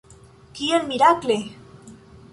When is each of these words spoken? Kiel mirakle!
Kiel 0.59 0.87
mirakle! 0.87 1.39